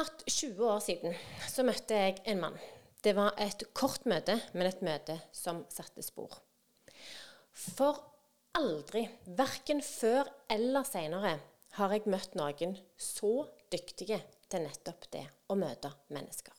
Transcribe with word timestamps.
snart 0.00 0.22
20 0.26 0.64
år 0.64 0.78
siden 0.80 1.14
så 1.48 1.64
møtte 1.66 1.96
jeg 1.96 2.20
en 2.32 2.38
mann. 2.40 2.54
Det 3.04 3.12
var 3.16 3.34
et 3.36 3.66
kort 3.76 4.06
møte, 4.08 4.38
men 4.54 4.64
et 4.64 4.80
møte 4.80 5.18
som 5.36 5.58
satte 5.68 6.00
spor. 6.00 6.38
For 7.52 7.98
aldri, 8.56 9.02
verken 9.26 9.82
før 9.84 10.30
eller 10.48 10.86
seinere, 10.88 11.34
har 11.76 11.92
jeg 11.92 12.08
møtt 12.08 12.32
noen 12.38 12.72
så 12.96 13.44
dyktige 13.72 14.22
til 14.48 14.64
nettopp 14.64 15.04
det 15.12 15.26
å 15.52 15.58
møte 15.60 15.92
mennesker. 16.16 16.56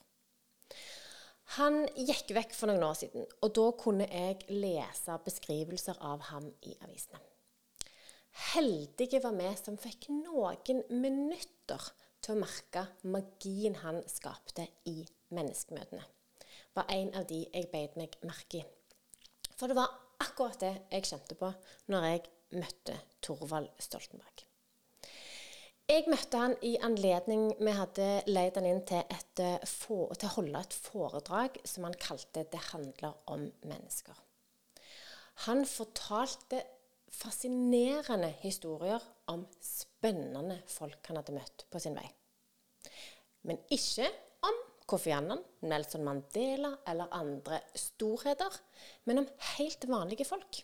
Han 1.58 1.82
gikk 1.98 2.36
vekk 2.38 2.54
for 2.54 2.70
noen 2.70 2.86
år 2.92 3.00
siden, 3.02 3.26
og 3.42 3.56
da 3.58 3.66
kunne 3.82 4.06
jeg 4.06 4.46
lese 4.54 5.18
beskrivelser 5.26 5.98
av 5.98 6.30
ham 6.30 6.46
i 6.62 6.78
avisene. 6.86 7.24
Heldige 8.54 9.20
var 9.26 9.34
vi 9.36 9.50
som 9.58 9.82
fikk 9.82 10.12
noen 10.14 10.86
minutter 10.94 11.90
til 12.22 12.36
å 12.36 12.42
merke 12.42 12.86
magien 13.04 13.76
han 13.82 14.02
skapte 14.10 14.68
i 14.90 15.02
menneskemøtene. 15.34 16.04
var 16.76 16.88
en 16.94 17.10
av 17.20 17.26
de 17.28 17.42
jeg 17.44 17.72
beit 17.72 17.98
meg 18.00 18.16
merke 18.24 18.62
i. 18.62 18.64
For 19.58 19.68
det 19.68 19.76
var 19.76 19.92
akkurat 20.22 20.62
det 20.62 20.72
jeg 20.92 21.10
kjente 21.10 21.36
på 21.40 21.52
når 21.92 22.08
jeg 22.08 22.24
møtte 22.62 22.96
Torvald 23.24 23.70
Stoltenberg. 23.80 24.46
Jeg 25.92 26.08
møtte 26.08 26.40
han 26.40 26.54
i 26.64 26.78
anledning 26.80 27.50
Vi 27.60 27.72
hadde 27.76 28.06
leid 28.30 28.56
han 28.56 28.68
inn 28.70 28.84
til, 28.88 29.02
et, 29.12 29.42
for, 29.68 30.14
til 30.16 30.30
å 30.30 30.36
holde 30.38 30.62
et 30.62 30.76
foredrag 30.86 31.58
som 31.68 31.84
han 31.84 31.98
kalte 32.00 32.46
'Det 32.46 32.62
handler 32.72 33.18
om 33.28 33.50
mennesker'. 33.68 34.22
Han 35.48 35.66
fortalte 35.66 36.62
fascinerende 37.12 38.30
historier 38.40 39.04
om 39.34 39.46
spennende 39.64 40.62
folk 40.70 41.08
han 41.10 41.20
hadde 41.20 41.36
møtt 41.36 41.66
på 41.72 41.82
sin 41.82 41.96
vei. 41.98 42.08
Men 43.48 43.62
ikke 43.74 44.10
om 44.48 44.58
Kofi 44.90 45.14
Annan, 45.16 45.42
Nelson 45.66 46.04
Mandela 46.06 46.74
eller 46.90 47.14
andre 47.16 47.62
storheter, 47.78 48.52
men 49.08 49.24
om 49.24 49.32
helt 49.56 49.88
vanlige 49.90 50.28
folk. 50.28 50.64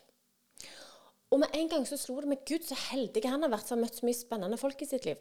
Og 1.32 1.42
med 1.44 1.56
en 1.58 1.72
gang 1.72 1.88
så 1.88 1.98
slo 2.00 2.20
det 2.24 2.32
meg 2.32 2.46
Gud, 2.48 2.64
så 2.64 2.78
heldig 2.90 3.26
han 3.28 3.44
har 3.44 3.52
vært 3.52 3.68
som 3.68 3.78
har 3.78 3.88
møtt 3.88 4.00
så 4.00 4.08
mye 4.08 4.18
spennende 4.18 4.60
folk 4.60 4.84
i 4.84 4.90
sitt 4.90 5.08
liv. 5.08 5.20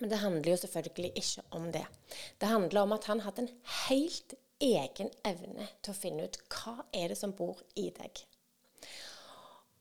Men 0.00 0.12
det 0.12 0.20
handler 0.20 0.52
jo 0.52 0.58
selvfølgelig 0.60 1.12
ikke 1.22 1.44
om 1.56 1.70
det. 1.72 1.86
Det 2.40 2.50
handler 2.50 2.82
om 2.82 2.92
at 2.96 3.06
han 3.08 3.22
hadde 3.24 3.46
en 3.46 3.54
helt 3.86 4.34
egen 4.60 5.08
evne 5.24 5.68
til 5.84 5.92
å 5.92 5.96
finne 5.96 6.26
ut 6.28 6.36
hva 6.52 6.76
er 6.96 7.12
det 7.12 7.18
som 7.20 7.32
bor 7.36 7.60
i 7.80 7.88
deg. 7.96 8.20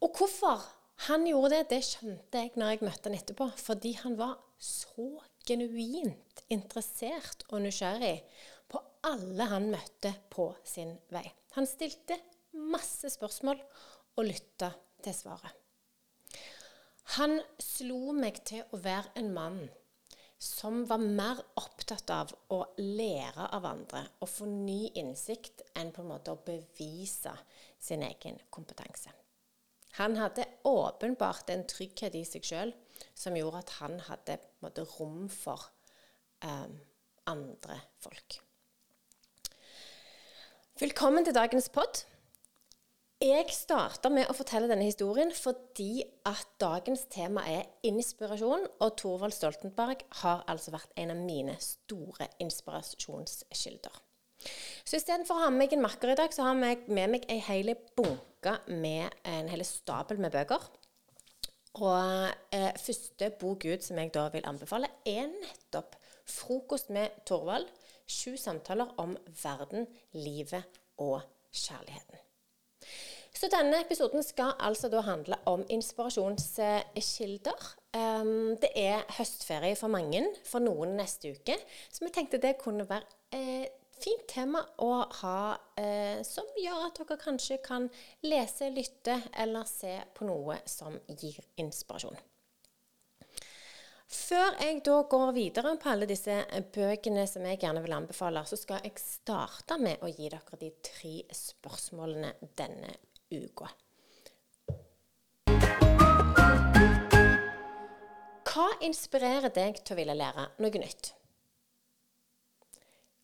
Og 0.04 0.16
hvorfor 0.16 0.64
han 0.96 1.26
gjorde 1.28 1.58
det, 1.58 1.70
det 1.70 1.82
skjønte 1.86 2.42
jeg 2.42 2.54
når 2.56 2.72
jeg 2.72 2.86
møtte 2.88 3.10
han 3.10 3.18
etterpå. 3.18 3.50
Fordi 3.60 3.92
han 4.00 4.16
var 4.20 4.38
så 4.62 5.10
genuint 5.46 6.44
interessert 6.54 7.44
og 7.52 7.66
nysgjerrig 7.66 8.18
på 8.72 8.82
alle 9.06 9.50
han 9.52 9.70
møtte 9.74 10.14
på 10.34 10.50
sin 10.66 10.96
vei. 11.14 11.26
Han 11.58 11.68
stilte 11.70 12.18
masse 12.56 13.12
spørsmål 13.14 13.60
og 14.16 14.28
lytta 14.28 14.72
til 15.04 15.16
svaret. 15.16 15.52
Han 17.20 17.38
slo 17.62 18.16
meg 18.18 18.40
til 18.48 18.64
å 18.74 18.80
være 18.82 19.14
en 19.20 19.30
mann 19.36 19.60
som 20.42 20.82
var 20.90 21.04
mer 21.04 21.40
opptatt 21.60 22.10
av 22.12 22.32
å 22.52 22.62
lære 22.80 23.46
av 23.56 23.68
andre 23.70 24.02
og 24.20 24.30
få 24.30 24.48
ny 24.50 24.90
innsikt 24.98 25.64
enn 25.78 25.94
på 25.96 26.04
en 26.04 26.12
måte 26.12 26.34
å 26.34 26.42
bevise 26.48 27.36
sin 27.80 28.04
egen 28.06 28.42
kompetanse. 28.50 29.14
Han 29.96 30.18
hadde 30.20 30.46
åpenbart 30.68 31.50
en 31.50 31.64
trygghet 31.72 32.18
i 32.20 32.26
seg 32.28 32.44
sjøl 32.44 32.74
som 33.16 33.36
gjorde 33.38 33.62
at 33.64 33.78
han 33.80 34.00
hadde 34.10 34.40
måte, 34.64 34.84
rom 34.98 35.30
for 35.32 35.70
um, 36.44 36.74
andre 37.32 37.80
folk. 38.04 38.42
Velkommen 40.82 41.24
til 41.24 41.36
dagens 41.38 41.70
pod. 41.72 42.04
Jeg 43.24 43.48
starter 43.56 44.12
med 44.12 44.28
å 44.28 44.36
fortelle 44.36 44.68
denne 44.68 44.90
historien 44.90 45.32
fordi 45.32 46.04
at 46.28 46.44
dagens 46.60 47.06
tema 47.08 47.46
er 47.48 47.64
inspirasjon, 47.88 48.68
og 48.84 48.98
Thorvald 49.00 49.34
Stoltenberg 49.38 50.04
har 50.20 50.44
altså 50.52 50.76
vært 50.76 50.92
en 51.00 51.16
av 51.16 51.24
mine 51.24 51.56
store 51.64 52.28
inspirasjonskilder. 52.44 54.04
Så 54.84 55.00
istedenfor 55.00 55.40
å 55.40 55.46
ha 55.46 55.52
med 55.54 55.64
meg 55.64 55.74
en 55.74 55.86
makker 55.88 56.12
i 56.12 56.20
dag, 56.20 56.36
så 56.36 56.44
har 56.44 56.60
jeg 56.60 56.84
med 56.92 57.16
meg 57.16 57.32
ei 57.32 57.40
hel 57.48 57.72
bunke 57.96 58.35
med 58.68 59.14
en 59.28 59.50
hel 59.52 59.66
stabel 59.68 60.20
med 60.22 60.34
bøker. 60.36 60.64
Og 61.76 62.30
eh, 62.56 62.72
første 62.80 63.30
bok 63.40 63.66
ut 63.68 63.84
som 63.84 64.00
jeg 64.00 64.14
da 64.16 64.30
vil 64.34 64.48
anbefale, 64.48 64.88
er 65.06 65.28
nettopp 65.28 65.96
'Frokost 66.26 66.90
med 66.90 67.08
Thorvald'. 67.30 67.70
Sju 68.08 68.38
samtaler 68.38 68.94
om 68.98 69.18
verden, 69.44 69.88
livet 70.14 70.64
og 70.98 71.22
kjærligheten. 71.54 72.18
Så 73.36 73.50
denne 73.52 73.82
episoden 73.84 74.24
skal 74.24 74.54
altså 74.60 74.90
da 74.90 75.02
handle 75.04 75.36
om 75.46 75.66
inspirasjonskilder. 75.70 77.66
Um, 77.94 78.56
det 78.62 78.70
er 78.76 79.04
høstferie 79.18 79.76
for 79.76 79.88
mange, 79.92 80.24
for 80.46 80.60
noen 80.64 80.96
neste 80.96 81.34
uke. 81.36 81.58
Så 81.92 82.06
vi 82.06 82.12
tenkte 82.16 82.38
det 82.42 82.58
kunne 82.62 82.90
være 82.90 83.04
et 83.36 83.70
fint 84.02 84.28
tema 84.30 84.62
å 84.84 84.92
ha 85.22 85.40
eh, 85.80 86.22
som 86.28 86.48
gjør 86.60 86.88
at 86.88 87.02
dere 87.02 87.18
kanskje 87.22 87.60
kan 87.66 87.90
lese, 88.26 88.70
lytte 88.74 89.20
eller 89.34 89.68
se 89.70 89.98
på 90.16 90.28
noe 90.28 90.60
som 90.70 90.98
gir 91.08 91.40
inspirasjon. 91.62 92.18
Før 94.06 94.54
jeg 94.62 94.84
da 94.86 95.00
går 95.10 95.32
videre 95.36 95.74
på 95.82 95.90
alle 95.92 96.08
disse 96.10 96.36
bøkene 96.76 97.26
som 97.28 97.46
jeg 97.50 97.60
gjerne 97.64 97.82
vil 97.84 97.96
anbefale, 97.98 98.46
så 98.46 98.58
skal 98.60 98.86
jeg 98.86 99.02
starte 99.02 99.80
med 99.82 100.04
å 100.06 100.12
gi 100.12 100.30
dere 100.30 100.62
de 100.62 100.70
tre 100.86 101.16
spørsmålene 101.34 102.36
denne 102.58 102.94
uka. 103.34 103.72
Hva 108.56 108.70
inspirerer 108.88 109.52
deg 109.52 109.82
til 109.82 109.98
å 109.98 110.00
ville 110.00 110.16
lære 110.16 110.48
noe 110.64 110.80
nytt? 110.80 111.12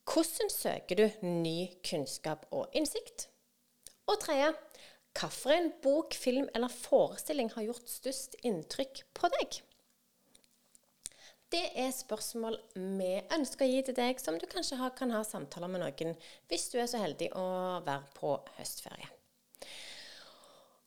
Hvordan 0.07 0.49
søker 0.49 0.97
du 0.97 1.25
ny 1.25 1.69
kunnskap 1.85 2.47
og 2.51 2.73
innsikt? 2.73 3.27
Og 4.09 4.17
tredje, 4.19 4.51
hvilken 5.13 5.71
bok, 5.83 6.15
film 6.17 6.49
eller 6.55 6.71
forestilling 6.73 7.51
har 7.53 7.67
gjort 7.67 7.89
størst 7.89 8.39
inntrykk 8.47 9.03
på 9.17 9.29
deg? 9.37 9.61
Det 11.51 11.63
er 11.83 11.91
spørsmål 11.91 12.55
vi 12.75 13.13
ønsker 13.35 13.65
å 13.65 13.71
gi 13.71 13.81
til 13.87 13.97
deg, 13.97 14.19
som 14.23 14.37
du 14.39 14.47
kanskje 14.47 14.79
kan 14.95 15.11
ha 15.11 15.23
samtaler 15.27 15.71
med 15.71 15.83
noen 15.83 16.15
hvis 16.47 16.69
du 16.71 16.79
er 16.79 16.87
så 16.87 17.01
heldig 17.01 17.33
å 17.35 17.47
være 17.83 18.07
på 18.15 18.37
høstferie. 18.57 19.09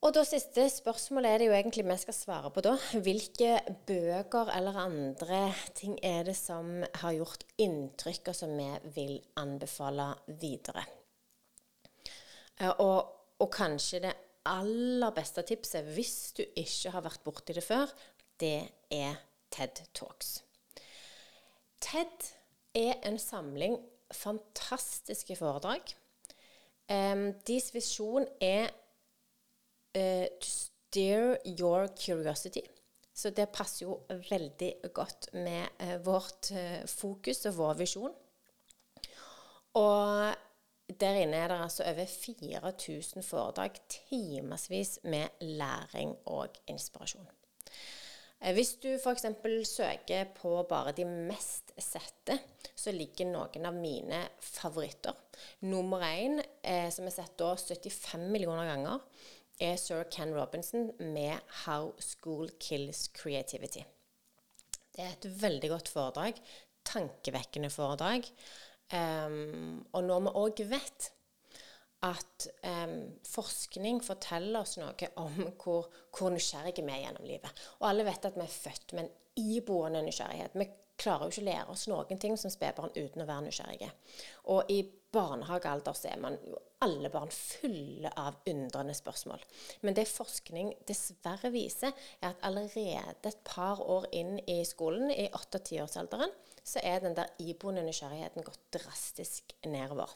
Og 0.05 0.13
da 0.13 0.21
siste 0.29 0.67
spørsmålet 0.69 1.31
er 1.33 1.39
det 1.41 1.47
jo 1.49 1.55
egentlig 1.57 1.85
vi 1.89 1.95
skal 1.97 2.17
svare 2.17 2.51
på 2.53 2.61
da. 2.65 2.75
Hvilke 3.07 3.55
bøker 3.89 4.51
eller 4.53 4.77
andre 4.83 5.39
ting 5.73 5.95
er 6.05 6.27
det 6.29 6.35
som 6.37 6.83
har 7.01 7.15
gjort 7.17 7.47
inntrykk, 7.57 8.29
og 8.29 8.37
som 8.37 8.53
vi 8.53 8.69
vil 8.99 9.15
anbefale 9.41 10.11
videre? 10.43 10.85
Eh, 12.61 12.69
og, 12.69 13.01
og 13.41 13.51
kanskje 13.57 14.03
det 14.05 14.13
aller 14.45 15.17
beste 15.17 15.47
tipset, 15.49 15.89
hvis 15.97 16.35
du 16.37 16.45
ikke 16.45 16.93
har 16.93 17.09
vært 17.09 17.25
borti 17.25 17.57
det 17.57 17.65
før, 17.65 17.89
det 18.41 18.61
er 18.93 19.17
TED 19.57 19.87
Talks. 19.97 20.37
TED 21.81 22.31
er 22.77 23.01
en 23.09 23.17
samling 23.17 23.81
fantastiske 24.13 25.41
foredrag. 25.41 25.97
Um, 26.93 27.31
deres 27.49 27.73
visjon 27.73 28.27
er 28.45 28.69
uh, 29.96 30.26
to 30.41 30.49
steer 30.49 31.38
your 31.61 31.88
curiosity. 31.96 32.62
Så 33.14 33.31
det 33.31 33.52
passer 33.55 33.87
jo 33.87 34.00
veldig 34.31 34.73
godt 34.94 35.31
med 35.32 35.67
uh, 35.82 35.99
vårt 36.06 36.50
uh, 36.52 36.82
fokus 36.87 37.46
og 37.46 37.56
vår 37.58 37.79
visjon. 37.82 38.14
Og 39.75 40.35
der 41.00 41.23
inne 41.23 41.37
er 41.37 41.49
det 41.49 41.62
altså 41.62 41.87
over 41.88 42.06
4000 42.06 43.23
foredrag, 43.23 43.79
timevis 43.88 44.99
med 45.02 45.29
læring 45.41 46.17
og 46.26 46.49
inspirasjon. 46.69 47.26
Hvis 48.52 48.75
du 48.82 48.90
f.eks. 48.99 49.25
søker 49.69 50.25
på 50.37 50.67
bare 50.69 50.93
de 50.93 51.05
mest 51.05 51.73
sette, 51.81 52.37
så 52.76 52.93
ligger 52.93 53.31
noen 53.31 53.64
av 53.64 53.76
mine 53.79 54.19
favoritter. 54.44 55.17
Nummer 55.64 56.05
én, 56.05 56.43
eh, 56.62 56.90
som 56.93 57.06
er 57.08 57.14
sett 57.14 57.38
da 57.40 57.55
75 57.56 58.26
millioner 58.29 58.69
ganger, 58.69 59.00
er 59.61 59.77
sir 59.77 60.05
Ken 60.11 60.35
Robinson 60.35 60.91
med 60.99 61.39
'How 61.65 61.93
School 61.99 62.51
Kills 62.61 63.11
Creativity'. 63.19 63.85
Det 64.97 65.03
er 65.05 65.12
et 65.12 65.43
veldig 65.43 65.71
godt 65.71 65.89
foredrag. 65.89 66.35
Tankevekkende 66.85 67.71
foredrag. 67.71 68.25
Um, 68.93 69.87
og 69.93 70.05
når 70.05 70.21
vi 70.21 70.33
òg 70.39 70.65
vet 70.71 71.11
at 72.05 72.49
um, 72.69 72.99
forskning 73.25 74.03
forteller 74.05 74.61
oss 74.61 74.77
noe 74.77 75.09
om 75.17 75.39
hvor, 75.62 75.89
hvor 76.12 76.33
nysgjerrige 76.35 76.85
vi 76.85 76.93
er 76.93 77.07
gjennom 77.07 77.25
livet. 77.25 77.62
Og 77.81 77.89
alle 77.89 78.05
vet 78.05 78.29
at 78.29 78.37
vi 78.37 78.45
er 78.45 78.57
født 78.59 78.93
med 78.93 79.07
en 79.07 79.12
iboende 79.57 80.03
nysgjerrighet. 80.05 80.55
Vi 80.55 80.69
klarer 81.00 81.26
jo 81.26 81.35
ikke 81.35 81.43
å 81.43 81.49
lære 81.49 81.73
oss 81.75 81.87
noen 81.91 82.20
ting 82.20 82.37
som 82.41 82.52
spedbarn 82.52 82.94
uten 82.94 83.25
å 83.25 83.29
være 83.29 83.46
nysgjerrige. 83.49 83.91
Og 84.52 84.70
i 84.70 84.82
barnehagealder 85.14 85.96
så 85.96 86.11
er 86.11 86.20
man 86.23 86.37
jo 86.46 86.58
alle 86.85 87.08
barn 87.12 87.31
fulle 87.32 88.11
av 88.20 88.37
undrende 88.50 88.94
spørsmål. 88.96 89.43
Men 89.87 89.96
det 89.96 90.06
forskning 90.11 90.73
dessverre 90.88 91.50
viser, 91.55 91.94
er 92.20 92.32
at 92.32 92.44
allerede 92.46 93.31
et 93.31 93.41
par 93.46 93.81
år 93.81 94.08
inn 94.17 94.37
i 94.50 94.61
skolen, 94.69 95.11
i 95.11 95.29
8-10-årsalderen, 95.31 96.35
så 96.64 96.82
er 96.82 97.02
den 97.05 97.17
der 97.17 97.32
iboende 97.44 97.85
nysgjerrigheten 97.87 98.47
gått 98.47 98.62
drastisk 98.76 99.56
nedover. 99.69 100.12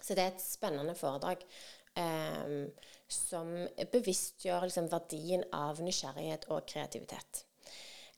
Så 0.00 0.16
det 0.16 0.24
er 0.24 0.34
et 0.34 0.42
spennende 0.42 0.96
foredrag 0.98 1.44
eh, 1.98 2.68
som 3.12 3.54
bevisstgjør 3.92 4.66
liksom, 4.66 4.90
verdien 4.92 5.44
av 5.54 5.80
nysgjerrighet 5.84 6.48
og 6.50 6.66
kreativitet. 6.68 7.44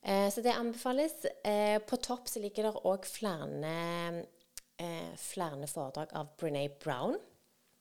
Eh, 0.04 0.30
så 0.30 0.40
det 0.40 0.52
anbefales. 0.52 1.24
Eh, 1.24 1.78
på 1.78 1.96
topp 1.96 2.28
så 2.28 2.40
ligger 2.40 2.68
det 2.68 2.80
òg 2.84 3.06
flere, 3.08 4.24
eh, 4.76 5.14
flere 5.16 5.66
foredrag 5.66 6.12
av 6.12 6.34
Brené 6.36 6.68
Brown. 6.68 7.16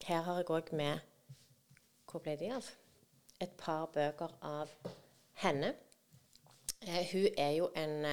Her 0.03 0.21
har 0.21 0.37
jeg 0.37 0.49
òg 0.49 0.73
med 0.73 0.99
Hvor 2.07 2.21
ble 2.21 2.35
de 2.37 2.51
av? 2.53 2.67
Et 3.41 3.57
par 3.57 3.87
bøker 3.87 4.29
av 4.41 4.69
henne. 5.41 5.73
Hun 6.85 7.27
er 7.37 7.51
jo 7.57 7.71
en 7.75 8.05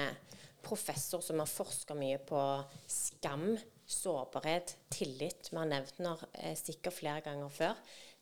professor 0.63 1.21
som 1.21 1.39
har 1.39 1.47
forska 1.47 1.95
mye 1.95 2.19
på 2.19 2.65
skam, 2.87 3.59
sårbarhet, 3.87 4.77
tillit. 4.91 5.51
Vi 5.51 5.59
har 5.59 5.67
nevnt 5.67 6.01
eh, 6.01 6.57
sikkert 6.57 6.95
flere 6.95 7.21
ganger 7.21 7.49
før. 7.49 7.77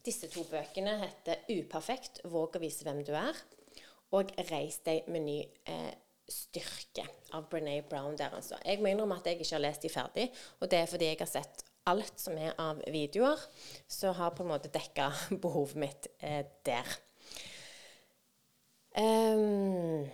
Disse 0.04 0.28
to 0.28 0.42
bøkene 0.50 0.98
heter 0.98 1.44
'Uperfekt 1.48 2.24
våg 2.24 2.56
å 2.56 2.60
vise 2.60 2.82
hvem 2.82 3.04
du 3.04 3.12
er' 3.12 3.36
og 4.10 4.30
'Reis 4.50 4.78
deg 4.86 5.08
med 5.08 5.26
ny 5.26 5.38
eh, 5.68 5.94
styrke' 6.28 7.06
av 7.32 7.48
Brené 7.50 7.80
Brown. 7.88 8.16
der 8.16 8.34
altså. 8.34 8.56
Jeg 8.64 8.80
må 8.80 8.88
innrømme 8.88 9.16
at 9.16 9.26
jeg 9.26 9.40
ikke 9.40 9.54
har 9.54 9.64
lest 9.64 9.82
de 9.82 9.88
ferdig, 9.88 10.30
og 10.60 10.70
det 10.70 10.78
er 10.78 10.86
fordi 10.86 11.04
jeg 11.04 11.20
har 11.20 11.26
sett 11.26 11.64
alt 11.86 12.20
som 12.20 12.36
er 12.38 12.54
av 12.60 12.80
videoer, 12.92 13.40
så 13.88 14.12
har 14.12 14.34
på 14.36 14.44
en 14.44 14.52
måte 14.52 14.72
dekka 14.72 15.10
behovet 15.44 15.76
mitt 15.76 16.08
eh, 16.20 16.44
der. 16.64 16.96
Um, 18.98 20.08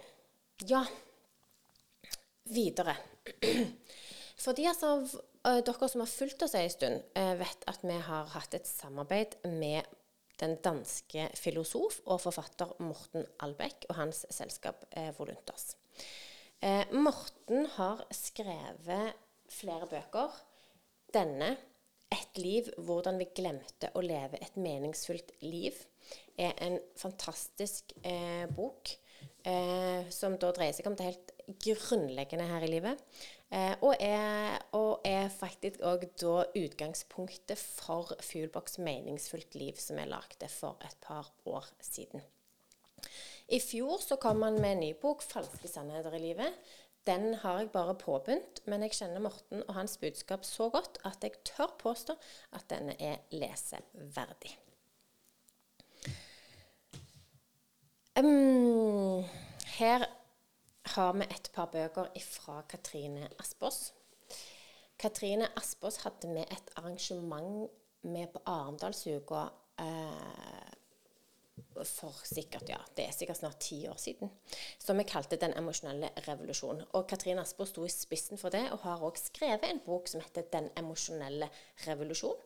ja, 0.69 0.85
videre. 2.44 2.96
For 4.44 4.52
de 4.52 4.67
altså, 4.69 5.23
dere 5.44 5.88
som 5.88 6.02
har 6.02 6.11
fulgt 6.11 6.43
oss 6.44 6.55
en 6.58 6.70
stund, 6.73 7.05
eh, 7.17 7.35
vet 7.41 7.64
at 7.70 7.85
vi 7.85 7.96
har 8.08 8.32
hatt 8.35 8.55
et 8.55 8.69
samarbeid 8.69 9.38
med 9.49 9.87
den 10.40 10.56
danske 10.64 11.28
filosof 11.38 12.00
og 12.04 12.20
forfatter 12.25 12.75
Morten 12.82 13.26
Albeck 13.44 13.86
og 13.88 13.98
hans 14.00 14.25
selskap 14.34 14.84
eh, 14.96 15.12
Voluntas. 15.19 15.76
Eh, 16.64 16.90
Morten 16.92 17.69
har 17.76 18.04
skrevet 18.14 19.14
flere 19.52 19.86
bøker. 19.90 20.34
Denne, 21.14 21.56
'Et 22.14 22.38
liv 22.38 22.69
hvordan 22.78 23.19
vi 23.19 23.26
glemte 23.34 23.90
å 23.94 24.02
leve 24.04 24.38
et 24.42 24.56
meningsfullt 24.56 25.32
liv', 25.42 25.81
er 26.38 26.52
en 26.62 26.78
fantastisk 26.96 27.92
eh, 28.04 28.46
bok 28.46 28.92
eh, 29.44 30.10
som 30.10 30.36
da 30.38 30.52
dreier 30.54 30.75
seg 30.76 30.86
om 30.86 30.96
det 30.98 31.08
helt 31.08 31.32
grunnleggende 31.64 32.46
her 32.48 32.66
i 32.66 32.70
livet. 32.70 33.00
Eh, 33.52 33.75
og, 33.81 33.96
er, 34.00 34.58
og, 34.73 35.00
er, 35.05 35.29
faktisk 35.29 35.82
òg 35.85 36.06
da 36.20 36.46
utgangspunktet 36.58 37.61
for 37.61 38.14
Fuelbox 38.25 38.79
meningsfullt 38.82 39.55
liv, 39.55 39.76
som 39.79 40.00
jeg 40.00 40.11
lagde 40.11 40.49
for 40.50 40.81
et 40.85 40.96
par 41.05 41.31
år 41.46 41.69
siden. 41.81 42.25
I 43.49 43.61
fjor 43.61 44.00
så 44.00 44.17
kom 44.17 44.43
han 44.43 44.56
med 44.61 44.73
en 44.73 44.81
ny 44.81 44.94
bok, 45.00 45.23
'Falske 45.23 45.69
sannheter 45.69 46.17
i 46.17 46.23
livet'. 46.32 46.56
Den 47.06 47.35
har 47.35 47.58
jeg 47.58 47.70
bare 47.70 47.94
påbegynt, 47.94 48.62
men 48.67 48.82
jeg 48.82 48.96
kjenner 48.96 49.20
Morten 49.20 49.62
og 49.69 49.75
hans 49.75 49.99
budskap 50.00 50.44
så 50.44 50.70
godt 50.73 50.99
at 51.05 51.20
jeg 51.23 51.37
tør 51.44 51.75
påstå 51.79 52.14
at 52.52 52.64
denne 52.70 52.96
er 52.96 53.17
leseverdig. 53.31 54.56
Um, 58.17 59.25
her 59.76 60.06
har 60.94 61.12
vi 61.19 61.26
et 61.26 61.50
par 61.55 61.70
bøker 61.73 62.11
fra 62.23 62.61
Katrine 62.70 63.29
Aspås. 63.43 63.93
Katrine 64.99 65.49
Aspås 65.58 65.96
hadde 66.05 66.31
med 66.31 66.46
et 66.50 66.70
arrangement 66.76 67.70
med 68.02 68.29
på 68.32 68.43
Arendalsuka 68.46 69.49
eh, 69.81 70.75
for 71.85 72.14
sikkert, 72.26 72.69
ja, 72.69 72.79
det 72.96 73.06
er 73.08 73.14
sikkert 73.14 73.41
snart 73.41 73.58
ti 73.62 73.81
år 73.91 73.99
siden, 73.99 74.31
som 74.79 74.99
vi 74.99 75.06
kalte 75.06 75.38
Den 75.41 75.55
emosjonelle 75.58 76.11
revolusjon. 76.29 76.82
Og 76.93 77.06
Katrine 77.11 77.43
Aspås 77.43 77.73
sto 77.75 77.85
i 77.85 77.91
spissen 77.93 78.38
for 78.38 78.55
det, 78.55 78.64
og 78.73 78.79
har 78.87 79.02
også 79.02 79.31
skrevet 79.32 79.67
en 79.70 79.82
bok 79.87 80.08
som 80.08 80.23
heter 80.23 80.46
Den 80.52 80.70
emosjonelle 80.79 81.50
revolusjon, 81.87 82.38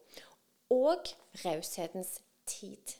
og 0.71 1.13
Raushetens 1.45 2.21
tid. 2.47 2.97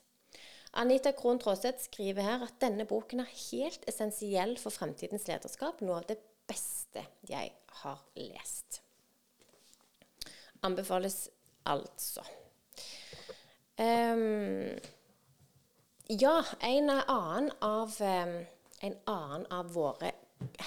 Anita 0.79 1.11
Krohn 1.11 1.41
Traaseth 1.43 1.89
skriver 1.89 2.23
her 2.23 2.43
at 2.47 2.61
denne 2.63 2.85
boken 2.87 3.25
er 3.25 3.31
helt 3.51 3.83
essensiell 3.91 4.55
for 4.63 4.71
fremtidens 4.71 5.25
lederskap. 5.27 5.81
Noe 5.83 5.97
av 5.99 6.05
det 6.07 6.21
beste 6.47 7.03
jeg 7.27 7.51
har 7.81 8.05
lest. 8.15 8.79
Anbefales 10.63 11.25
altså. 11.67 12.23
Um, 13.79 14.79
ja, 16.11 16.37
en 16.63 16.93
annen 16.95 17.51
av, 17.63 17.97
um, 17.99 18.37
en 18.87 18.97
annen 19.11 19.47
av 19.55 19.73
våre 19.75 20.13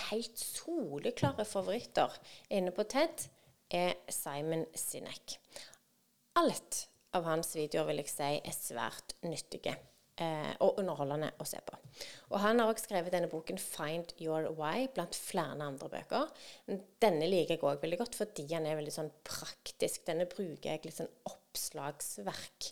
helt 0.10 0.44
soleklare 0.44 1.46
favoritter 1.48 2.12
inne 2.52 2.76
på 2.76 2.84
TED 2.84 3.30
er 3.72 3.96
Simon 4.12 4.68
Sinek. 4.76 5.38
Alt 6.36 6.86
av 7.16 7.32
hans 7.32 7.56
videoer 7.56 7.88
vil 7.94 8.04
jeg 8.04 8.12
si 8.12 8.34
er 8.44 8.56
svært 8.56 9.16
nyttige 9.24 9.78
eh, 10.22 10.52
og 10.64 10.80
underholdende 10.82 11.32
å 11.42 11.48
se 11.48 11.60
på. 11.66 11.78
Og 12.32 12.40
Han 12.44 12.62
har 12.62 12.72
også 12.72 12.88
skrevet 12.88 13.14
denne 13.14 13.30
boken 13.32 13.58
'Find 13.58 14.14
Your 14.22 14.50
Why' 14.58 14.90
blant 14.94 15.18
flere 15.18 15.62
andre 15.66 15.90
bøker. 15.90 16.30
Denne 17.02 17.30
liker 17.30 17.56
jeg 17.56 17.64
òg 17.64 17.82
veldig 17.82 18.02
godt 18.04 18.18
fordi 18.20 18.48
den 18.50 18.66
er 18.66 18.80
veldig 18.80 18.96
sånn 18.98 19.12
praktisk. 19.28 20.06
Denne 20.06 20.30
bruker 20.30 20.72
jeg 20.72 20.86
litt 20.86 21.00
sånn 21.00 21.12
oppslagsverk 21.30 22.72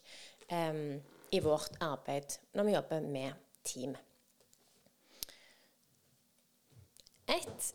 eh, 0.49 0.99
i 1.31 1.41
vårt 1.45 1.81
arbeid 1.81 2.39
når 2.57 2.69
vi 2.69 2.77
jobber 2.77 3.01
med 3.17 3.33
team. 3.63 3.97
Et 7.29 7.73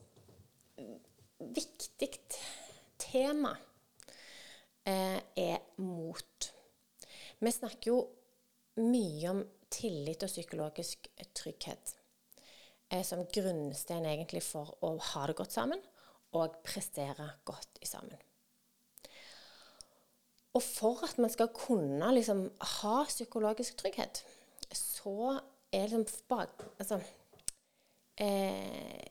viktig 1.39 2.09
tema 2.99 3.53
eh, 4.87 5.21
er 5.37 5.61
mot. 5.77 6.51
Vi 7.39 7.53
snakker 7.53 7.93
jo 7.93 8.01
mye 8.83 9.31
om 9.31 9.43
tillit 9.75 10.23
og 10.23 10.31
psykologisk 10.31 11.09
trygghet 11.37 11.95
er 12.95 13.03
som 13.07 13.25
grunnsten 13.35 14.07
egentlig 14.07 14.43
for 14.45 14.77
å 14.85 14.95
ha 15.13 15.27
det 15.29 15.37
godt 15.39 15.57
sammen 15.57 15.83
og 16.35 16.61
prestere 16.67 17.29
godt 17.47 17.81
i 17.83 17.89
sammen. 17.89 18.21
Og 20.55 20.63
for 20.63 21.03
at 21.07 21.19
man 21.19 21.33
skal 21.33 21.51
kunne 21.55 22.13
liksom, 22.15 22.47
ha 22.79 22.97
psykologisk 23.09 23.79
trygghet, 23.81 24.23
så 24.75 25.41
er 25.75 25.91
liksom 25.91 26.39
altså, 26.79 27.01
eh, 28.21 29.03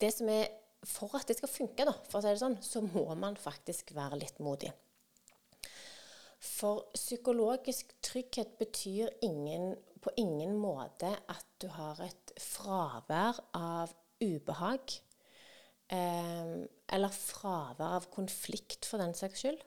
Det 0.00 0.12
som 0.14 0.28
er 0.28 0.46
For 0.84 1.14
at 1.14 1.28
det 1.28 1.36
skal 1.36 1.48
funke, 1.48 1.84
da, 1.84 1.92
for 2.10 2.18
å 2.18 2.22
si 2.22 2.28
det 2.32 2.40
sånn, 2.40 2.56
så 2.58 2.80
må 2.82 3.14
man 3.14 3.36
faktisk 3.38 3.92
være 3.94 4.18
litt 4.18 4.40
modig. 4.42 4.72
For 6.62 6.84
psykologisk 6.94 7.88
trygghet 8.06 8.52
betyr 8.58 9.08
ingen, 9.26 9.72
på 10.02 10.12
ingen 10.16 10.54
måte 10.62 11.08
at 11.10 11.46
du 11.58 11.66
har 11.74 11.98
et 12.04 12.32
fravær 12.38 13.40
av 13.58 13.90
ubehag. 14.22 14.94
Eh, 15.90 16.52
eller 16.94 17.16
fravær 17.16 17.96
av 17.98 18.06
konflikt, 18.14 18.86
for 18.86 19.02
den 19.02 19.14
saks 19.18 19.42
skyld. 19.42 19.64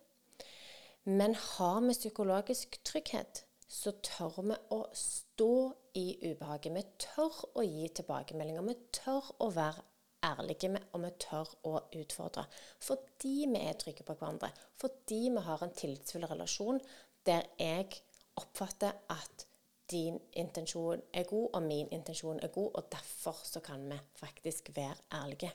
Men 1.03 1.35
har 1.35 1.81
vi 1.83 1.97
psykologisk 1.97 2.79
trygghet, 2.87 3.43
så 3.67 3.91
tør 3.99 4.39
vi 4.47 4.55
å 4.71 4.79
stå 4.95 5.51
i 5.99 6.05
ubehaget. 6.31 6.71
Vi 6.77 6.85
tør 7.09 7.43
å 7.59 7.65
gi 7.67 7.91
tilbakemeldinger. 7.99 8.69
Vi 8.71 8.77
tør 9.01 9.33
å 9.43 9.51
være 9.51 9.83
ærlige 10.25 10.69
med, 10.73 10.85
og 10.93 11.03
vi 11.05 11.11
tør 11.21 11.51
å 11.69 11.73
utfordre. 11.99 12.45
Fordi 12.81 13.35
vi 13.51 13.61
er 13.61 13.77
trygge 13.79 14.05
på 14.07 14.15
hverandre. 14.17 14.51
Fordi 14.81 15.21
vi 15.35 15.43
har 15.47 15.63
en 15.63 15.75
tillitsfull 15.77 16.27
relasjon 16.29 16.81
der 17.25 17.47
jeg 17.59 18.01
oppfatter 18.37 18.97
at 19.13 19.45
din 19.91 20.17
intensjon 20.33 21.01
er 21.13 21.27
god, 21.29 21.49
og 21.53 21.61
min 21.63 21.89
intensjon 21.93 22.39
er 22.43 22.53
god, 22.53 22.71
og 22.73 22.91
derfor 22.91 23.37
så 23.45 23.61
kan 23.65 23.85
vi 23.89 23.99
faktisk 24.17 24.71
være 24.75 24.97
ærlige. 25.13 25.51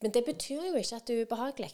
Men 0.00 0.14
det 0.14 0.24
betyr 0.24 0.66
jo 0.70 0.80
ikke 0.80 0.96
at 0.96 1.06
det 1.06 1.16
er 1.16 1.26
ubehagelig. 1.26 1.72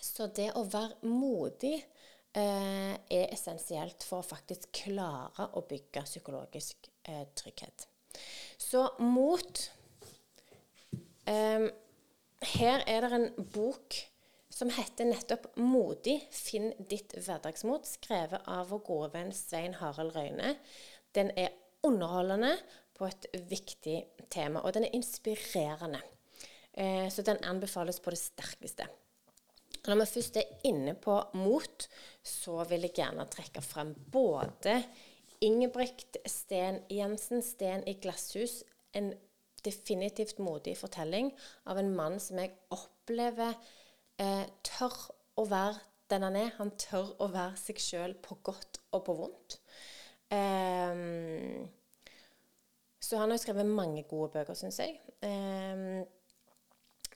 Så 0.00 0.28
det 0.36 0.52
å 0.56 0.62
være 0.70 1.10
modig 1.10 1.74
eh, 1.76 2.94
er 2.94 3.32
essensielt 3.34 4.04
for 4.06 4.22
å 4.22 4.28
faktisk 4.28 4.70
klare 4.84 5.48
å 5.58 5.64
bygge 5.68 6.04
psykologisk 6.06 6.88
eh, 7.02 7.26
trygghet. 7.34 7.88
Så 8.58 8.84
mot 9.02 9.64
Um, 11.28 11.68
her 12.54 12.84
er 12.88 13.04
det 13.04 13.16
en 13.16 13.48
bok 13.52 13.96
som 14.58 14.70
heter 14.72 15.06
nettopp 15.06 15.50
'Modig 15.60 16.16
finn 16.34 16.72
ditt 16.90 17.12
hverdagsmot', 17.14 17.86
skrevet 17.86 18.46
av 18.48 18.70
vår 18.72 18.80
gode 18.86 19.10
venn 19.14 19.32
Svein 19.36 19.76
Harald 19.78 20.16
Røyne. 20.16 20.56
Den 21.14 21.30
er 21.36 21.52
underholdende 21.84 22.56
på 22.96 23.06
et 23.06 23.28
viktig 23.50 23.98
tema, 24.30 24.64
og 24.64 24.74
den 24.74 24.88
er 24.88 24.96
inspirerende. 24.96 26.00
Eh, 26.72 27.06
så 27.10 27.22
den 27.22 27.44
anbefales 27.44 28.00
på 28.00 28.10
det 28.10 28.18
sterkeste. 28.18 28.88
Når 29.86 30.00
vi 30.00 30.06
først 30.06 30.36
er 30.36 30.66
inne 30.68 30.94
på 30.94 31.14
mot, 31.34 31.86
så 32.22 32.64
vil 32.68 32.86
jeg 32.86 32.96
gjerne 32.98 33.28
trekke 33.30 33.62
frem 33.62 33.94
både 34.12 34.82
Ingebrigt 35.40 36.18
Sten 36.26 36.82
Jensen, 36.90 37.42
'Sten 37.42 37.86
i 37.86 37.94
glasshus', 38.02 38.64
en 38.94 39.12
definitivt 39.68 40.40
modig 40.42 40.74
fortelling 40.80 41.30
av 41.70 41.78
en 41.80 41.92
mann 41.94 42.18
som 42.22 42.40
jeg 42.40 42.56
opplever 42.74 43.54
eh, 44.18 44.44
tør 44.66 44.98
å 45.38 45.46
være 45.48 45.78
den 46.10 46.26
han 46.26 46.36
er. 46.40 46.52
Han 46.58 46.74
tør 46.80 47.14
å 47.22 47.30
være 47.32 47.56
seg 47.60 47.80
sjøl 47.82 48.18
på 48.24 48.40
godt 48.48 48.80
og 48.96 49.04
på 49.06 49.16
vondt. 49.22 49.60
Eh, 50.34 51.64
så 53.08 53.20
han 53.20 53.30
har 53.32 53.40
skrevet 53.40 53.68
mange 53.68 54.02
gode 54.10 54.32
bøker, 54.34 54.56
syns 54.58 54.80
jeg. 54.82 54.98
Eh, 55.24 56.00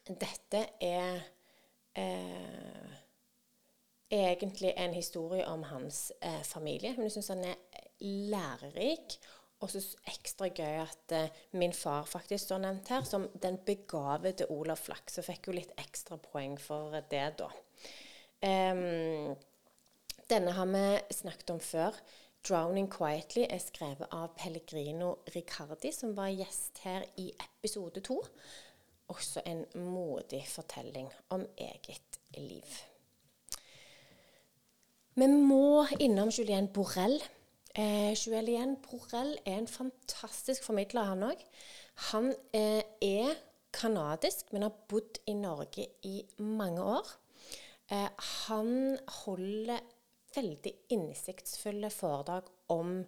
dette 0.09 0.64
er 0.82 1.21
uh, 1.99 2.94
egentlig 4.11 4.73
en 4.76 4.94
historie 4.94 5.47
om 5.47 5.62
hans 5.62 6.12
uh, 6.25 6.42
familie, 6.42 6.94
men 6.97 7.06
jeg 7.06 7.16
syns 7.16 7.32
han 7.35 7.44
er 7.47 7.54
lærerik. 8.00 9.18
Og 9.62 9.71
så 9.71 9.81
ekstra 10.11 10.49
gøy 10.50 10.81
at 10.83 11.14
uh, 11.14 11.42
min 11.59 11.75
far 11.76 12.07
faktisk 12.11 12.49
står 12.49 12.64
nevnt 12.64 12.90
her 12.90 13.07
som 13.07 13.28
den 13.42 13.61
begavede 13.66 14.49
Olav 14.50 14.81
Flak. 14.83 15.11
Så 15.11 15.23
fikk 15.23 15.49
jo 15.49 15.57
litt 15.57 15.73
ekstra 15.78 16.19
poeng 16.19 16.59
for 16.61 16.99
det, 17.11 17.28
da. 17.38 17.50
Um, 18.42 19.37
denne 20.31 20.54
har 20.57 20.66
vi 20.66 21.14
snakket 21.14 21.54
om 21.54 21.61
før. 21.62 21.97
'Drowning 22.42 22.88
Quietly' 22.90 23.47
er 23.47 23.61
skrevet 23.62 24.09
av 24.11 24.33
Pellegrino 24.35 25.12
Riccardi, 25.31 25.92
som 25.95 26.16
var 26.16 26.33
gjest 26.35 26.81
her 26.83 27.04
i 27.23 27.28
episode 27.31 28.02
to. 28.02 28.16
Også 29.14 29.45
en 29.47 29.62
modig 29.78 30.42
fortelling 30.50 31.07
om 31.31 31.47
eget 31.54 32.19
liv. 32.35 32.81
Vi 35.14 35.26
må 35.28 35.87
innom 36.00 36.33
Julien 36.35 36.66
Borrell. 36.69 37.23
Eh, 37.75 38.12
Julien 38.12 38.76
Borrell 38.85 39.38
er 39.47 39.59
en 39.59 39.69
fantastisk 39.69 40.64
formidler, 40.64 41.09
han 41.09 41.25
òg. 41.25 41.41
Han 42.12 42.29
eh, 42.52 42.83
er 43.00 43.33
kanadisk, 43.73 44.52
men 44.52 44.67
har 44.67 44.75
bodd 44.88 45.23
i 45.26 45.33
Norge 45.38 45.87
i 46.05 46.19
mange 46.37 46.85
år. 46.85 47.09
Eh, 47.88 48.11
han 48.47 48.99
holder 49.25 49.81
veldig 50.37 50.73
innsiktsfulle 50.93 51.88
foredrag 51.93 52.52
om 52.73 52.99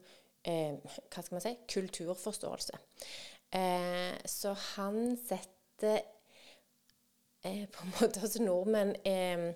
eh, 0.44 0.80
hva 0.80 1.20
skal 1.20 1.36
man 1.36 1.44
si, 1.44 1.54
kulturforståelse. 1.74 2.80
Eh, 3.60 4.16
så 4.24 4.56
han 4.76 5.18
setter 5.20 6.00
eh, 7.44 7.66
på 7.68 7.84
en 7.84 7.94
måte 8.00 8.24
oss 8.24 8.40
nordmenn 8.40 8.96
eh, 9.04 9.50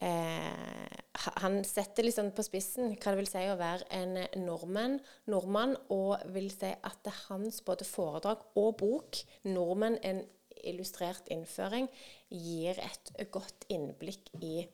eh, 0.00 0.98
Han 1.40 1.60
setter 1.64 2.06
liksom 2.06 2.30
på 2.32 2.44
spissen 2.46 2.94
hva 2.94 3.12
det 3.12 3.20
vil 3.20 3.30
si 3.30 3.44
å 3.50 3.58
være 3.60 3.88
en 3.92 4.18
nordmann, 4.40 4.98
nordmann 5.28 5.76
og 5.92 6.22
vil 6.34 6.50
si 6.52 6.70
at 6.72 7.10
hans 7.26 7.60
både 7.66 7.84
foredrag 7.84 8.44
og 8.56 8.76
bok, 8.80 9.22
'Nordmenn 9.44 9.98
en 10.02 10.24
illustrert 10.64 11.28
innføring', 11.32 11.88
gir 12.30 12.78
et 12.80 13.12
godt 13.32 13.68
innblikk 13.68 14.32
i 14.40 14.68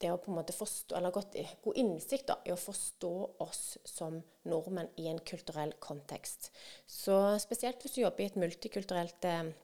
det 0.00 0.10
å 0.12 0.18
på 0.20 0.30
en 0.30 0.38
måte 0.38 0.52
forstå, 0.56 0.96
eller 0.98 1.14
godt, 1.14 1.36
god 1.64 1.78
innsikt 1.80 2.26
da, 2.28 2.36
i 2.44 2.52
å 2.52 2.58
forstå 2.60 3.12
oss 3.44 3.62
som 3.88 4.18
nordmenn 4.48 4.90
i 5.00 5.08
en 5.08 5.20
kulturell 5.24 5.72
kontekst. 5.80 6.50
Så 6.86 7.16
spesielt 7.42 7.80
hvis 7.80 7.96
du 7.96 8.02
jobber 8.02 8.26
i 8.26 8.28
et 8.30 8.36
multikulturelt 8.40 9.28
eh, 9.28 9.54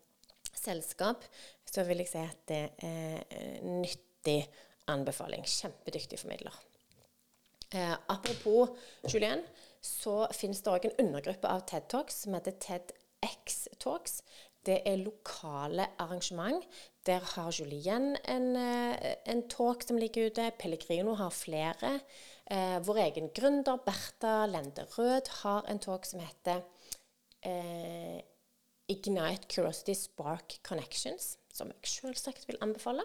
selskap, 0.56 1.26
så 1.68 1.84
vil 1.88 2.02
jeg 2.02 2.12
si 2.14 2.24
at 2.24 2.40
det 2.48 2.62
er 2.80 3.20
eh, 3.28 3.60
nyttig 3.66 4.11
anbefaling. 4.90 5.44
Kjempedyktig 5.46 6.20
formidler. 6.20 6.54
Eh, 7.74 7.94
apropos 8.06 8.68
Julien, 9.08 9.42
så 9.80 10.26
finnes 10.36 10.60
det 10.62 10.70
òg 10.70 10.86
en 10.86 10.98
undergruppe 11.06 11.48
av 11.48 11.64
TED 11.66 11.88
Talks 11.88 12.22
som 12.24 12.36
heter 12.36 12.58
TEDx 12.60 13.68
Talks. 13.82 14.20
Det 14.62 14.82
er 14.86 15.00
lokale 15.00 15.88
arrangement. 15.98 16.62
Der 17.06 17.24
har 17.34 17.50
Julien 17.50 18.16
en, 18.24 18.56
eh, 18.56 19.16
en 19.26 19.48
talk 19.48 19.82
som 19.82 19.96
ligger 19.98 20.30
ute. 20.30 20.52
Pellegrino 20.58 21.14
har 21.14 21.30
flere. 21.30 22.00
Eh, 22.46 22.78
vår 22.78 22.96
egen 22.96 23.30
gründer 23.30 23.78
Bertha 23.84 24.46
Lende 24.46 24.86
Rød 24.98 25.28
har 25.42 25.64
en 25.68 25.78
talk 25.78 26.04
som 26.04 26.20
heter 26.20 26.62
eh, 27.42 28.20
Ignite 28.88 29.48
Curiosity 29.48 29.94
Spark 29.94 30.60
Connections, 30.62 31.38
som 31.52 31.68
jeg 31.68 31.76
selvsagt 31.82 32.46
vil 32.46 32.58
anbefale. 32.60 33.02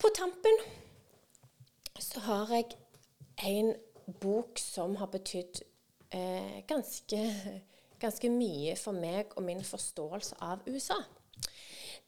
På 0.00 0.08
tampen 0.16 0.62
så 2.00 2.20
har 2.24 2.54
jeg 2.54 2.76
en 3.44 3.74
bok 4.20 4.58
som 4.58 4.96
har 4.96 5.10
betydd 5.12 5.60
eh, 6.16 6.62
ganske 6.68 7.20
ganske 8.00 8.30
mye 8.32 8.76
for 8.80 8.96
meg 8.96 9.34
og 9.36 9.44
min 9.46 9.62
forståelse 9.66 10.38
av 10.44 10.64
USA. 10.68 10.98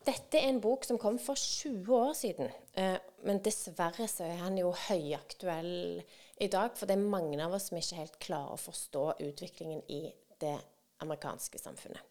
Dette 0.03 0.41
er 0.41 0.49
en 0.49 0.61
bok 0.63 0.87
som 0.87 0.99
kom 0.99 1.19
for 1.23 1.39
20 1.39 1.93
år 1.95 2.15
siden, 2.19 2.49
eh, 2.75 2.97
men 3.23 3.43
dessverre 3.45 4.09
så 4.11 4.27
er 4.27 4.41
han 4.41 4.57
jo 4.59 4.73
høyaktuell 4.89 6.03
i 6.43 6.49
dag, 6.51 6.73
for 6.75 6.91
det 6.91 6.97
er 6.97 7.13
mange 7.13 7.39
av 7.45 7.55
oss 7.55 7.69
som 7.71 7.79
ikke 7.79 8.01
helt 8.01 8.19
klarer 8.25 8.57
å 8.57 8.63
forstå 8.65 9.05
utviklingen 9.29 9.85
i 9.93 10.03
det 10.43 10.57
amerikanske 11.05 11.61
samfunnet. 11.61 12.03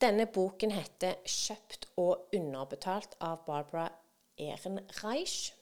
Denne 0.00 0.26
boken 0.26 0.72
heter 0.72 1.20
'Kjøpt 1.22 1.90
og 2.00 2.32
underbetalt' 2.34 3.18
av 3.20 3.44
Barbara 3.46 3.90
Ehrenreich. 4.38 5.52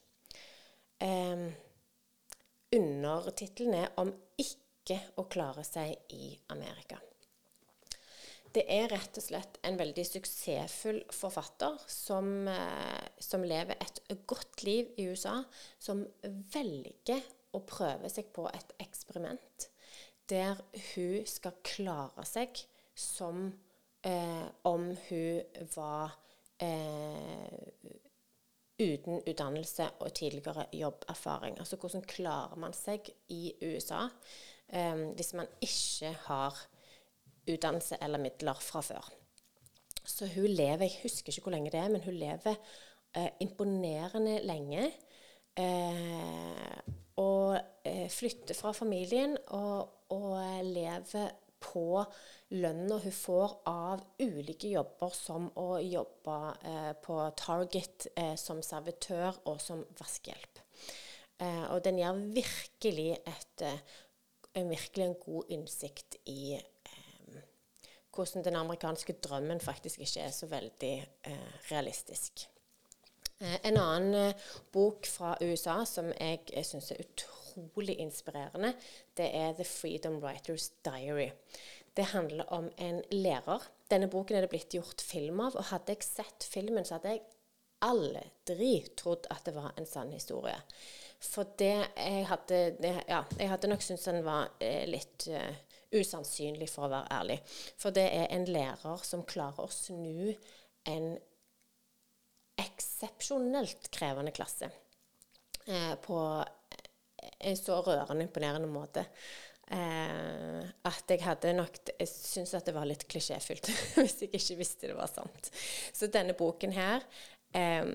Um, 1.00 1.52
Undertittelen 2.72 3.74
er 3.74 3.92
'Om 3.96 4.12
ikke 4.38 5.00
å 5.16 5.24
klare 5.24 5.64
seg 5.64 5.96
i 6.10 6.38
Amerika'. 6.48 7.00
Det 8.54 8.64
er 8.66 8.88
rett 8.90 9.18
og 9.18 9.22
slett 9.22 9.58
en 9.62 9.78
veldig 9.78 10.04
suksessfull 10.06 11.04
forfatter 11.14 11.78
som, 11.86 12.48
eh, 12.48 13.06
som, 13.18 13.42
lever 13.42 13.76
et 13.80 14.00
godt 14.26 14.62
liv 14.62 14.88
i 14.98 15.06
USA, 15.06 15.44
som 15.78 16.06
velger 16.22 17.22
å 17.54 17.60
prøve 17.60 18.10
seg 18.10 18.32
på 18.32 18.48
et 18.50 18.72
eksperiment 18.78 19.70
der 20.30 20.58
hun 20.94 21.26
skal 21.26 21.56
klare 21.66 22.24
seg 22.28 22.62
som 22.94 23.48
eh, 24.06 24.46
om 24.68 24.90
hun 25.08 25.66
var 25.74 26.14
eh, 26.62 27.98
uten 28.80 29.22
utdannelse 29.28 29.88
og 30.00 30.12
tidligere 30.14 30.66
jobberfaring. 30.72 31.58
Altså 31.58 31.76
hvordan 31.76 32.02
klarer 32.08 32.56
man 32.60 32.74
seg 32.76 33.10
i 33.28 33.52
USA 33.62 34.06
eh, 34.72 35.06
hvis 35.16 35.34
man 35.38 35.50
ikke 35.60 36.12
har 36.26 36.60
utdannelse 37.50 37.98
eller 38.02 38.22
midler 38.22 38.60
fra 38.60 38.80
før. 38.80 39.10
Så 40.04 40.26
hun 40.26 40.46
lever 40.46 40.86
Jeg 40.88 40.98
husker 41.02 41.32
ikke 41.32 41.42
hvor 41.42 41.52
lenge 41.52 41.70
det 41.70 41.80
er, 41.80 41.88
men 41.88 42.02
hun 42.02 42.14
lever 42.14 42.54
eh, 43.16 43.30
imponerende 43.40 44.40
lenge. 44.42 44.90
Eh, 45.58 46.78
og 47.20 47.58
eh, 47.84 48.08
flytter 48.10 48.54
fra 48.54 48.72
familien 48.72 49.36
og, 49.46 49.88
og 50.08 50.64
lever 50.64 51.28
på 51.60 52.02
lønna 52.56 52.98
hun 53.04 53.14
får 53.14 53.54
av 53.70 54.02
ulike 54.18 54.72
jobber, 54.72 55.14
som 55.14 55.50
å 55.60 55.78
jobbe 55.84 56.38
eh, 56.66 56.92
på 57.04 57.20
Target 57.38 58.10
eh, 58.16 58.34
som 58.40 58.62
servitør 58.64 59.42
og 59.50 59.60
som 59.62 59.84
vaskehjelp. 60.00 60.62
Eh, 61.40 61.64
og 61.70 61.80
den 61.84 62.00
gir 62.00 62.24
virkelig, 62.34 63.10
et, 63.28 63.66
virkelig 64.56 65.06
en 65.06 65.18
god 65.24 65.56
innsikt 65.56 66.18
i 66.28 66.56
hvordan 68.14 68.44
den 68.44 68.56
amerikanske 68.56 69.12
drømmen 69.12 69.60
faktisk 69.60 70.00
ikke 70.00 70.24
er 70.26 70.32
så 70.34 70.46
veldig 70.50 70.94
eh, 71.30 71.52
realistisk. 71.70 72.48
Eh, 73.40 73.58
en 73.68 73.80
annen 73.80 74.14
eh, 74.14 74.48
bok 74.72 75.08
fra 75.08 75.34
USA 75.40 75.80
som 75.88 76.10
jeg, 76.12 76.44
jeg 76.52 76.68
syns 76.68 76.92
er 76.92 77.02
utrolig 77.04 77.96
inspirerende, 78.02 78.74
det 79.16 79.30
er 79.36 79.54
The 79.56 79.64
Freedom 79.64 80.20
Writers 80.20 80.70
Diary. 80.84 81.30
Det 81.96 82.12
handler 82.12 82.52
om 82.52 82.70
en 82.76 83.02
lærer. 83.10 83.64
Denne 83.90 84.08
boken 84.12 84.36
er 84.36 84.44
det 84.44 84.52
blitt 84.52 84.76
gjort 84.76 85.02
film 85.02 85.40
av, 85.42 85.56
og 85.56 85.70
hadde 85.72 85.96
jeg 85.96 86.06
sett 86.06 86.46
filmen, 86.46 86.84
så 86.84 86.98
hadde 86.98 87.16
jeg 87.16 87.24
aldri 87.80 88.74
trodd 88.96 89.26
at 89.32 89.46
det 89.48 89.56
var 89.56 89.72
en 89.76 89.88
sann 89.88 90.12
historie. 90.12 90.58
For 91.20 91.48
det 91.58 91.74
jeg 91.96 92.28
hadde, 92.28 92.60
ja, 93.08 93.24
jeg 93.38 93.50
hadde 93.50 93.72
nok 93.72 93.82
syntes 93.84 94.06
den 94.08 94.22
var 94.24 94.52
eh, 94.60 94.86
litt 94.88 95.26
uh, 95.32 95.50
usannsynlig, 95.96 96.68
for 96.70 96.86
å 96.86 96.92
være 96.92 97.16
ærlig. 97.18 97.38
For 97.80 97.96
det 97.96 98.06
er 98.14 98.30
en 98.36 98.46
lærer 98.48 99.04
som 99.04 99.26
klarer 99.28 99.64
å 99.64 99.72
snu 99.72 100.30
en 100.88 101.10
eksepsjonelt 102.60 103.90
krevende 103.94 104.32
klasse 104.36 104.70
eh, 105.66 105.94
på 106.04 106.18
en 107.38 107.56
så 107.56 107.80
rørende 107.84 108.24
imponerende 108.26 108.68
måte. 108.70 109.04
Eh, 109.70 110.62
at 110.82 111.12
jeg 111.12 111.22
hadde 111.22 111.52
nok 111.54 111.76
Jeg 111.92 112.08
syns 112.10 112.56
at 112.58 112.66
det 112.66 112.74
var 112.74 112.88
litt 112.90 113.04
klisjéfylt 113.06 113.68
hvis 114.00 114.16
jeg 114.24 114.32
ikke 114.34 114.58
visste 114.58 114.90
det 114.90 114.96
var 114.98 115.10
sant. 115.10 115.52
Så 115.94 116.10
denne 116.10 116.34
boken 116.38 116.74
her 116.74 117.04
eh, 117.54 117.86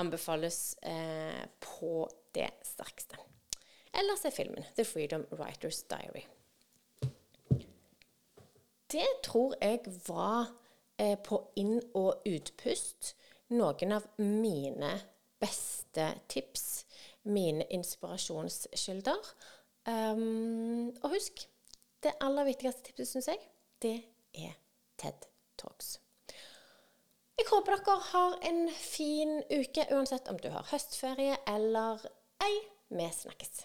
anbefales 0.00 0.78
eh, 0.82 1.44
på 1.60 2.08
det 2.34 2.48
sterkeste. 2.64 3.20
Eller 3.92 4.16
se 4.16 4.30
filmen 4.30 4.64
'The 4.74 4.84
Freedom 4.84 5.26
Writers 5.30 5.84
Diary'. 5.90 6.26
Det 8.90 9.06
tror 9.24 9.54
jeg 9.60 9.80
var 10.06 10.46
eh, 10.98 11.18
på 11.18 11.42
inn- 11.56 11.90
og 11.94 12.22
utpust 12.26 13.14
noen 13.54 13.96
av 13.96 14.06
mine 14.18 14.92
beste 15.40 16.06
tips. 16.28 16.84
Mine 17.22 17.66
inspirasjonskilder. 17.72 19.32
Um, 19.88 20.88
og 21.02 21.14
husk, 21.14 21.44
det 22.04 22.16
aller 22.24 22.48
viktigste 22.48 22.84
tipset, 22.84 23.08
syns 23.08 23.28
jeg, 23.32 23.42
det 23.82 23.96
er 24.36 24.54
TED 25.00 25.28
Talks. 25.60 25.98
Jeg 27.40 27.48
håper 27.48 27.80
dere 27.80 27.96
har 28.10 28.36
en 28.50 28.62
fin 28.76 29.38
uke, 29.48 29.86
uansett 29.96 30.28
om 30.28 30.40
du 30.40 30.50
har 30.52 30.68
høstferie 30.72 31.40
eller 31.48 32.04
ei. 32.44 32.54
Vi 32.90 33.10
snakkes. 33.22 33.60